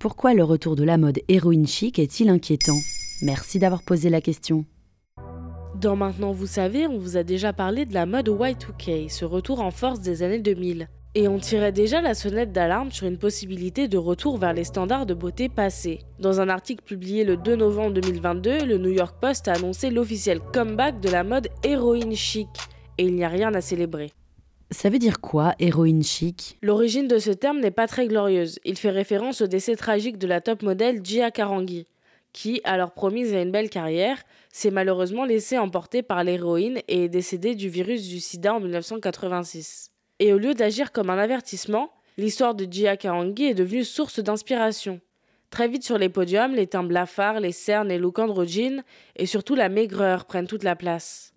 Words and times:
Pourquoi 0.00 0.32
le 0.32 0.42
retour 0.42 0.76
de 0.76 0.82
la 0.82 0.96
mode 0.96 1.18
héroïne 1.28 1.66
chic 1.66 1.98
est-il 1.98 2.30
inquiétant? 2.30 2.78
Merci 3.20 3.58
d'avoir 3.58 3.82
posé 3.82 4.08
la 4.08 4.22
question. 4.22 4.64
Dans 5.78 5.94
Maintenant 5.94 6.32
vous 6.32 6.46
savez, 6.46 6.86
on 6.86 6.96
vous 6.96 7.18
a 7.18 7.22
déjà 7.22 7.52
parlé 7.52 7.84
de 7.84 7.92
la 7.92 8.06
mode 8.06 8.30
Y2K, 8.30 9.10
ce 9.10 9.26
retour 9.26 9.60
en 9.60 9.70
force 9.70 10.00
des 10.00 10.22
années 10.22 10.38
2000. 10.38 10.88
Et 11.14 11.28
on 11.28 11.38
tirait 11.38 11.72
déjà 11.72 12.00
la 12.00 12.14
sonnette 12.14 12.50
d'alarme 12.50 12.90
sur 12.90 13.08
une 13.08 13.18
possibilité 13.18 13.88
de 13.88 13.98
retour 13.98 14.38
vers 14.38 14.54
les 14.54 14.64
standards 14.64 15.04
de 15.04 15.12
beauté 15.12 15.50
passés. 15.50 15.98
Dans 16.18 16.40
un 16.40 16.48
article 16.48 16.82
publié 16.82 17.22
le 17.22 17.36
2 17.36 17.56
novembre 17.56 17.92
2022, 17.92 18.64
le 18.64 18.78
New 18.78 18.92
York 18.92 19.16
Post 19.20 19.48
a 19.48 19.52
annoncé 19.52 19.90
l'officiel 19.90 20.40
comeback 20.40 21.00
de 21.00 21.10
la 21.10 21.24
mode 21.24 21.48
héroïne 21.62 22.16
chic. 22.16 22.48
Et 22.96 23.04
il 23.04 23.14
n'y 23.14 23.24
a 23.24 23.28
rien 23.28 23.52
à 23.52 23.60
célébrer. 23.60 24.12
Ça 24.72 24.88
veut 24.88 25.00
dire 25.00 25.20
quoi, 25.20 25.54
héroïne 25.58 26.04
chic? 26.04 26.56
L'origine 26.62 27.08
de 27.08 27.18
ce 27.18 27.30
terme 27.30 27.58
n'est 27.58 27.72
pas 27.72 27.88
très 27.88 28.06
glorieuse. 28.06 28.60
Il 28.64 28.78
fait 28.78 28.90
référence 28.90 29.40
au 29.40 29.48
décès 29.48 29.74
tragique 29.74 30.16
de 30.16 30.28
la 30.28 30.40
top 30.40 30.62
modèle 30.62 31.04
Gia 31.04 31.32
Karangi, 31.32 31.88
qui, 32.32 32.60
alors 32.62 32.92
promise 32.92 33.34
à 33.34 33.42
une 33.42 33.50
belle 33.50 33.68
carrière, 33.68 34.22
s'est 34.52 34.70
malheureusement 34.70 35.24
laissée 35.24 35.58
emporter 35.58 36.02
par 36.02 36.22
l'héroïne 36.22 36.78
et 36.86 37.04
est 37.04 37.08
décédée 37.08 37.56
du 37.56 37.68
virus 37.68 38.08
du 38.08 38.20
sida 38.20 38.54
en 38.54 38.60
1986. 38.60 39.90
Et 40.20 40.32
au 40.32 40.38
lieu 40.38 40.54
d'agir 40.54 40.92
comme 40.92 41.10
un 41.10 41.18
avertissement, 41.18 41.90
l'histoire 42.16 42.54
de 42.54 42.70
Gia 42.70 42.96
Karangi 42.96 43.46
est 43.46 43.54
devenue 43.54 43.84
source 43.84 44.20
d'inspiration. 44.20 45.00
Très 45.50 45.66
vite 45.66 45.82
sur 45.82 45.98
les 45.98 46.08
podiums, 46.08 46.54
les 46.54 46.68
teints 46.68 46.84
blafards, 46.84 47.40
les 47.40 47.50
cernes, 47.50 47.88
les 47.88 47.98
looks 47.98 48.20
androgynes 48.20 48.84
et 49.16 49.26
surtout 49.26 49.56
la 49.56 49.68
maigreur 49.68 50.26
prennent 50.26 50.46
toute 50.46 50.62
la 50.62 50.76
place. 50.76 51.29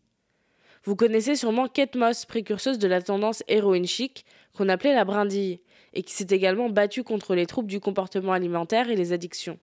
Vous 0.85 0.97
connaissez 0.97 1.37
sûrement 1.37 1.69
Kate 1.69 1.95
Moss, 1.95 2.25
précurseuse 2.25 2.77
de 2.77 2.89
la 2.89 3.01
tendance 3.01 3.41
héroïne 3.47 3.87
chic, 3.87 4.25
qu'on 4.53 4.67
appelait 4.67 4.93
la 4.93 5.05
brindille, 5.05 5.61
et 5.93 6.03
qui 6.03 6.13
s'est 6.13 6.27
également 6.29 6.69
battue 6.69 7.03
contre 7.03 7.35
les 7.35 7.45
troubles 7.45 7.69
du 7.69 7.79
comportement 7.79 8.33
alimentaire 8.33 8.89
et 8.89 8.97
les 8.97 9.13
addictions. 9.13 9.57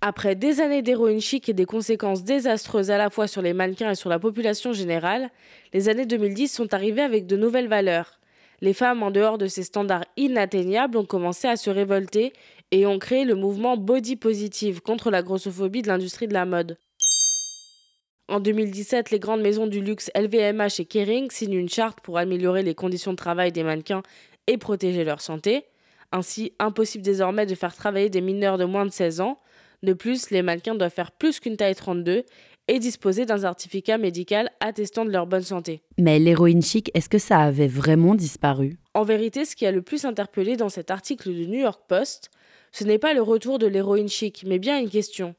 Après 0.00 0.34
des 0.34 0.60
années 0.60 0.82
d'héroïne 0.82 1.20
chic 1.20 1.48
et 1.48 1.52
des 1.52 1.64
conséquences 1.64 2.24
désastreuses 2.24 2.90
à 2.90 2.98
la 2.98 3.08
fois 3.08 3.28
sur 3.28 3.40
les 3.40 3.52
mannequins 3.52 3.92
et 3.92 3.94
sur 3.94 4.10
la 4.10 4.18
population 4.18 4.72
générale, 4.72 5.30
les 5.72 5.88
années 5.88 6.06
2010 6.06 6.48
sont 6.48 6.74
arrivées 6.74 7.02
avec 7.02 7.26
de 7.26 7.36
nouvelles 7.36 7.68
valeurs. 7.68 8.18
Les 8.62 8.74
femmes, 8.74 9.04
en 9.04 9.12
dehors 9.12 9.38
de 9.38 9.46
ces 9.46 9.62
standards 9.62 10.06
inatteignables, 10.16 10.98
ont 10.98 11.04
commencé 11.04 11.46
à 11.46 11.56
se 11.56 11.70
révolter 11.70 12.32
et 12.72 12.84
ont 12.84 12.98
créé 12.98 13.24
le 13.24 13.36
mouvement 13.36 13.76
Body 13.76 14.16
Positive 14.16 14.80
contre 14.80 15.10
la 15.12 15.22
grossophobie 15.22 15.82
de 15.82 15.88
l'industrie 15.88 16.26
de 16.26 16.34
la 16.34 16.46
mode. 16.46 16.78
En 18.30 18.38
2017, 18.38 19.10
les 19.10 19.18
grandes 19.18 19.40
maisons 19.40 19.66
du 19.66 19.80
luxe 19.80 20.08
LVMH 20.14 20.78
et 20.78 20.84
Kering 20.84 21.32
signent 21.32 21.58
une 21.58 21.68
charte 21.68 21.98
pour 22.00 22.16
améliorer 22.16 22.62
les 22.62 22.76
conditions 22.76 23.10
de 23.10 23.16
travail 23.16 23.50
des 23.50 23.64
mannequins 23.64 24.04
et 24.46 24.56
protéger 24.56 25.02
leur 25.02 25.20
santé. 25.20 25.64
Ainsi, 26.12 26.52
impossible 26.60 27.02
désormais 27.02 27.44
de 27.44 27.56
faire 27.56 27.74
travailler 27.74 28.08
des 28.08 28.20
mineurs 28.20 28.56
de 28.56 28.64
moins 28.64 28.86
de 28.86 28.92
16 28.92 29.20
ans. 29.20 29.40
De 29.82 29.94
plus, 29.94 30.30
les 30.30 30.42
mannequins 30.42 30.76
doivent 30.76 30.92
faire 30.92 31.10
plus 31.10 31.40
qu'une 31.40 31.56
taille 31.56 31.74
32 31.74 32.22
et 32.68 32.78
disposer 32.78 33.26
d'un 33.26 33.38
certificat 33.38 33.98
médical 33.98 34.48
attestant 34.60 35.04
de 35.04 35.10
leur 35.10 35.26
bonne 35.26 35.42
santé. 35.42 35.82
Mais 35.98 36.20
l'héroïne 36.20 36.62
chic, 36.62 36.92
est-ce 36.94 37.08
que 37.08 37.18
ça 37.18 37.40
avait 37.40 37.66
vraiment 37.66 38.14
disparu? 38.14 38.78
En 38.94 39.02
vérité, 39.02 39.44
ce 39.44 39.56
qui 39.56 39.66
a 39.66 39.72
le 39.72 39.82
plus 39.82 40.04
interpellé 40.04 40.56
dans 40.56 40.68
cet 40.68 40.92
article 40.92 41.32
du 41.32 41.48
New 41.48 41.58
York 41.58 41.80
Post, 41.88 42.30
ce 42.70 42.84
n'est 42.84 42.98
pas 42.98 43.12
le 43.12 43.22
retour 43.22 43.58
de 43.58 43.66
l'héroïne 43.66 44.08
chic, 44.08 44.44
mais 44.46 44.60
bien 44.60 44.78
une 44.78 44.88
question. 44.88 45.34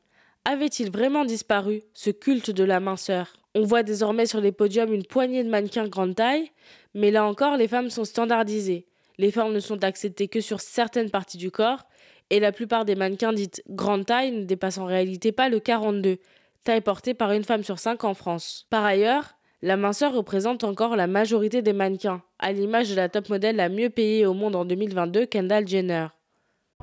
Avait-il 0.46 0.92
vraiment 0.92 1.24
disparu, 1.24 1.84
ce 1.94 2.10
culte 2.10 2.50
de 2.50 2.64
la 2.64 2.80
minceur? 2.80 3.34
On 3.54 3.62
voit 3.62 3.84
désormais 3.84 4.26
sur 4.26 4.42
les 4.42 4.52
podiums 4.52 4.92
une 4.92 5.06
poignée 5.06 5.44
de 5.44 5.50
mannequins 5.50 5.88
grande 5.88 6.16
taille, 6.16 6.52
mais 6.96 7.12
là 7.12 7.26
encore, 7.26 7.58
les 7.58 7.68
femmes 7.68 7.92
sont 7.92 8.06
standardisées. 8.06 8.88
Les 9.20 9.30
formes 9.30 9.54
ne 9.54 9.60
sont 9.60 9.84
acceptées 9.84 10.28
que 10.28 10.42
sur 10.42 10.60
certaines 10.60 11.12
parties 11.12 11.38
du 11.38 11.52
corps, 11.52 11.84
et 12.32 12.40
la 12.40 12.52
plupart 12.52 12.86
des 12.86 12.96
mannequins 12.96 13.34
dites 13.34 13.62
grande 13.70 14.08
taille 14.08 14.32
ne 14.32 14.44
dépassent 14.44 14.80
en 14.80 14.86
réalité 14.86 15.32
pas 15.32 15.48
le 15.48 15.60
42, 15.60 16.18
taille 16.64 16.82
portée 16.82 17.14
par 17.14 17.32
une 17.34 17.44
femme 17.44 17.64
sur 17.64 17.78
cinq 17.78 18.04
en 18.04 18.16
France. 18.16 18.66
Par 18.72 18.84
ailleurs, 18.84 19.36
la 19.62 19.78
minceur 19.78 20.12
représente 20.12 20.64
encore 20.64 20.96
la 20.96 21.06
majorité 21.06 21.62
des 21.62 21.74
mannequins, 21.74 22.24
à 22.40 22.52
l'image 22.52 22.90
de 22.90 22.96
la 22.96 23.10
top 23.10 23.30
modèle 23.30 23.58
la 23.58 23.70
mieux 23.70 23.92
payée 23.92 24.26
au 24.26 24.34
monde 24.34 24.56
en 24.56 24.66
2022, 24.66 25.28
Kendall 25.28 25.68
Jenner. 25.68 26.08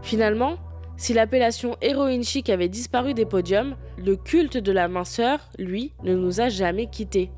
Finalement, 0.02 0.58
si 0.98 1.14
l'appellation 1.14 1.76
héroïne 1.80 2.24
chic 2.24 2.50
avait 2.50 2.68
disparu 2.68 3.14
des 3.14 3.24
podiums, 3.24 3.76
le 3.96 4.16
culte 4.16 4.58
de 4.58 4.72
la 4.72 4.88
minceur, 4.88 5.38
lui, 5.56 5.92
ne 6.02 6.14
nous 6.14 6.40
a 6.40 6.48
jamais 6.48 6.88
quittés. 6.88 7.30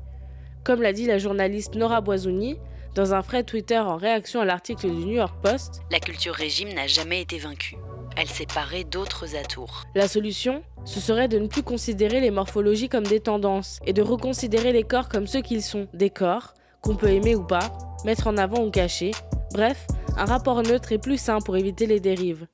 Comme 0.63 0.81
l'a 0.81 0.93
dit 0.93 1.05
la 1.05 1.19
journaliste 1.19 1.75
Nora 1.75 2.01
Boisouni, 2.01 2.57
dans 2.95 3.13
un 3.13 3.21
frais 3.21 3.43
Twitter 3.43 3.77
en 3.77 3.97
réaction 3.97 4.41
à 4.41 4.45
l'article 4.45 4.89
du 4.89 5.05
New 5.05 5.13
York 5.13 5.35
Post, 5.43 5.81
La 5.91 5.99
culture 5.99 6.33
régime 6.33 6.73
n'a 6.73 6.87
jamais 6.87 7.21
été 7.21 7.37
vaincue. 7.37 7.77
Elle 8.17 8.27
s'est 8.27 8.47
parée 8.47 8.83
d'autres 8.83 9.35
atours. 9.35 9.83
La 9.95 10.07
solution, 10.07 10.63
ce 10.83 10.99
serait 10.99 11.27
de 11.27 11.39
ne 11.39 11.47
plus 11.47 11.63
considérer 11.63 12.19
les 12.19 12.31
morphologies 12.31 12.89
comme 12.89 13.05
des 13.05 13.21
tendances 13.21 13.79
et 13.85 13.93
de 13.93 14.01
reconsidérer 14.01 14.73
les 14.73 14.83
corps 14.83 15.07
comme 15.07 15.27
ceux 15.27 15.41
qu'ils 15.41 15.63
sont, 15.63 15.87
des 15.93 16.09
corps, 16.09 16.55
qu'on 16.81 16.95
peut 16.95 17.11
aimer 17.11 17.35
ou 17.35 17.43
pas, 17.43 17.71
mettre 18.05 18.25
en 18.25 18.37
avant 18.37 18.65
ou 18.65 18.71
cacher, 18.71 19.11
bref, 19.53 19.85
un 20.17 20.25
rapport 20.25 20.63
neutre 20.63 20.91
et 20.91 20.97
plus 20.97 21.21
sain 21.21 21.39
pour 21.39 21.55
éviter 21.55 21.85
les 21.85 21.99
dérives. 21.99 22.47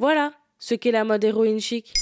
Voilà 0.00 0.32
ce 0.60 0.76
qu'est 0.76 0.92
la 0.92 1.02
mode 1.02 1.24
héroïne 1.24 1.58
chic. 1.58 1.92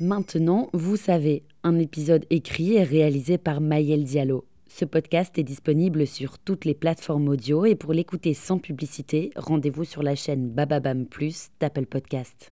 Maintenant, 0.00 0.68
vous 0.72 0.96
savez, 0.96 1.44
un 1.62 1.78
épisode 1.78 2.26
écrit 2.28 2.74
et 2.74 2.82
réalisé 2.82 3.38
par 3.38 3.60
Mayel 3.60 4.02
Diallo. 4.02 4.46
Ce 4.66 4.84
podcast 4.84 5.38
est 5.38 5.44
disponible 5.44 6.08
sur 6.08 6.40
toutes 6.40 6.64
les 6.64 6.74
plateformes 6.74 7.28
audio 7.28 7.66
et 7.66 7.76
pour 7.76 7.92
l'écouter 7.92 8.34
sans 8.34 8.58
publicité, 8.58 9.30
rendez-vous 9.36 9.84
sur 9.84 10.02
la 10.02 10.16
chaîne 10.16 10.50
Bababam 10.50 11.06
Plus 11.06 11.50
d'Apple 11.60 11.86
Podcast. 11.86 12.48